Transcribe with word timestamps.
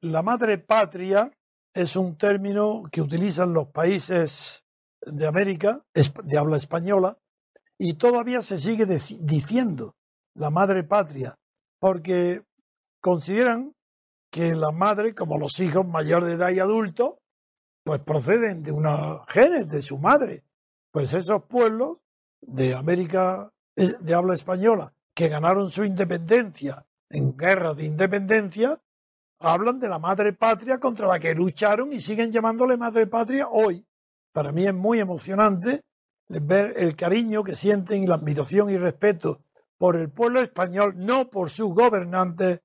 La 0.00 0.22
madre 0.22 0.58
patria 0.58 1.30
es 1.74 1.96
un 1.96 2.16
término 2.16 2.82
que 2.90 3.00
utilizan 3.00 3.52
los 3.52 3.68
países 3.68 4.64
de 5.00 5.26
América, 5.26 5.82
de 6.24 6.38
habla 6.38 6.56
española, 6.56 7.16
y 7.78 7.94
todavía 7.94 8.42
se 8.42 8.58
sigue 8.58 8.86
diciendo 8.86 9.96
la 10.34 10.50
madre 10.50 10.84
patria, 10.84 11.36
porque 11.80 12.42
consideran 13.00 13.74
que 14.30 14.54
la 14.54 14.70
madre, 14.70 15.14
como 15.14 15.38
los 15.38 15.58
hijos 15.60 15.86
mayores 15.86 16.28
de 16.28 16.34
edad 16.34 16.50
y 16.50 16.60
adultos, 16.60 17.18
pues 17.84 18.00
proceden 18.00 18.62
de 18.62 18.72
una 18.72 19.24
genes 19.28 19.68
de 19.68 19.82
su 19.82 19.98
madre. 19.98 20.44
Pues 20.90 21.12
esos 21.12 21.44
pueblos 21.44 21.98
de 22.40 22.74
América 22.74 23.52
eh, 23.76 23.94
de 23.98 24.14
habla 24.14 24.34
española 24.34 24.94
que 25.14 25.28
ganaron 25.28 25.70
su 25.70 25.84
independencia 25.84 26.86
en 27.10 27.36
guerras 27.36 27.76
de 27.76 27.84
independencia, 27.84 28.78
hablan 29.42 29.78
de 29.78 29.88
la 29.88 29.98
madre 29.98 30.32
patria 30.32 30.78
contra 30.78 31.08
la 31.08 31.18
que 31.18 31.34
lucharon 31.34 31.92
y 31.92 32.00
siguen 32.00 32.32
llamándole 32.32 32.76
madre 32.76 33.06
patria 33.06 33.48
hoy. 33.48 33.86
Para 34.32 34.52
mí 34.52 34.66
es 34.66 34.74
muy 34.74 35.00
emocionante 35.00 35.82
ver 36.28 36.74
el 36.76 36.96
cariño 36.96 37.44
que 37.44 37.54
sienten 37.54 38.02
y 38.02 38.06
la 38.06 38.14
admiración 38.14 38.70
y 38.70 38.76
respeto 38.76 39.44
por 39.76 39.96
el 39.96 40.10
pueblo 40.10 40.40
español, 40.40 40.94
no 40.96 41.28
por 41.28 41.50
sus 41.50 41.74
gobernantes 41.74 42.62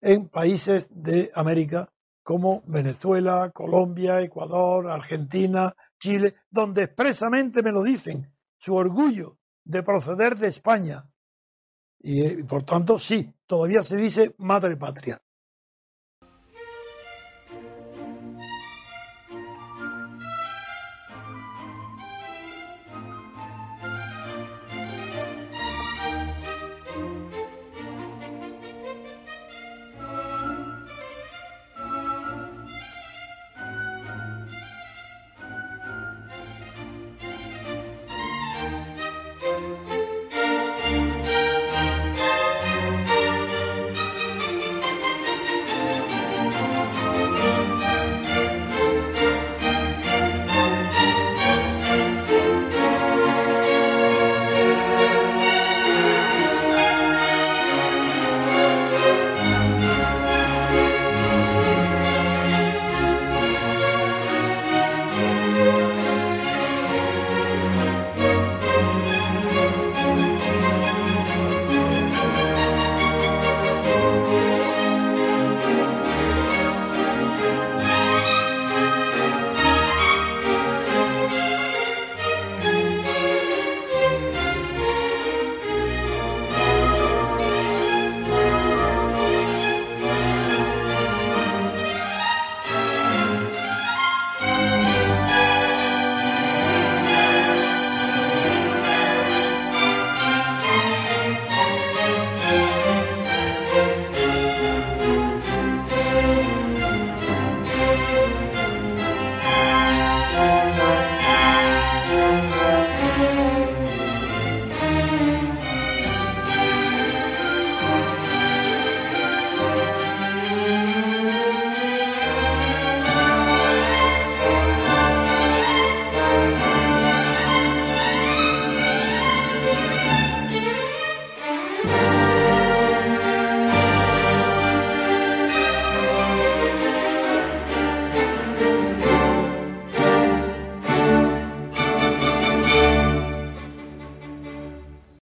en 0.00 0.28
países 0.28 0.88
de 0.90 1.30
América 1.34 1.88
como 2.22 2.62
Venezuela, 2.66 3.50
Colombia, 3.52 4.20
Ecuador, 4.22 4.90
Argentina, 4.90 5.74
Chile, 5.98 6.34
donde 6.50 6.84
expresamente 6.84 7.62
me 7.62 7.70
lo 7.70 7.82
dicen, 7.82 8.32
su 8.58 8.74
orgullo 8.74 9.38
de 9.62 9.82
proceder 9.82 10.36
de 10.36 10.48
España. 10.48 11.04
Y, 11.98 12.42
por 12.44 12.64
tanto, 12.64 12.98
sí, 12.98 13.30
todavía 13.46 13.82
se 13.82 13.96
dice 13.96 14.34
madre 14.38 14.76
patria. 14.76 15.22